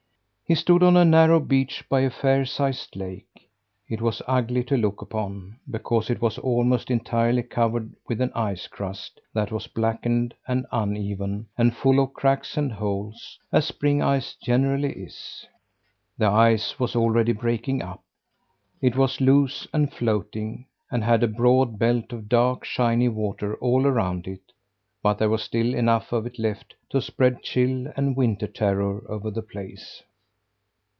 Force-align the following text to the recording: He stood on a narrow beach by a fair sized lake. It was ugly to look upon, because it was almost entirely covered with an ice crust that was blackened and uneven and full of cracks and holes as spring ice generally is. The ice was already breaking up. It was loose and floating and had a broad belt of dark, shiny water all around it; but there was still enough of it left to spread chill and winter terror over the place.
He 0.43 0.55
stood 0.55 0.83
on 0.83 0.97
a 0.97 1.05
narrow 1.05 1.39
beach 1.39 1.85
by 1.87 2.01
a 2.01 2.09
fair 2.09 2.43
sized 2.43 2.97
lake. 2.97 3.49
It 3.87 4.01
was 4.01 4.21
ugly 4.27 4.65
to 4.65 4.75
look 4.75 5.01
upon, 5.01 5.55
because 5.69 6.09
it 6.09 6.19
was 6.21 6.37
almost 6.37 6.91
entirely 6.91 7.41
covered 7.43 7.95
with 8.09 8.19
an 8.19 8.33
ice 8.35 8.67
crust 8.67 9.21
that 9.33 9.49
was 9.49 9.67
blackened 9.67 10.33
and 10.45 10.65
uneven 10.69 11.47
and 11.57 11.73
full 11.73 12.03
of 12.03 12.11
cracks 12.13 12.57
and 12.57 12.69
holes 12.69 13.39
as 13.53 13.63
spring 13.65 14.01
ice 14.01 14.35
generally 14.43 14.91
is. 14.91 15.47
The 16.17 16.27
ice 16.27 16.77
was 16.77 16.97
already 16.97 17.31
breaking 17.31 17.81
up. 17.81 18.03
It 18.81 18.97
was 18.97 19.21
loose 19.21 19.69
and 19.71 19.89
floating 19.93 20.65
and 20.91 21.01
had 21.01 21.23
a 21.23 21.29
broad 21.29 21.79
belt 21.79 22.11
of 22.11 22.27
dark, 22.27 22.65
shiny 22.65 23.07
water 23.07 23.55
all 23.59 23.87
around 23.87 24.27
it; 24.27 24.51
but 25.01 25.17
there 25.17 25.29
was 25.29 25.43
still 25.43 25.73
enough 25.73 26.11
of 26.11 26.25
it 26.25 26.37
left 26.37 26.75
to 26.89 26.99
spread 27.01 27.41
chill 27.41 27.89
and 27.95 28.17
winter 28.17 28.47
terror 28.47 29.01
over 29.09 29.31
the 29.31 29.41
place. 29.43 30.03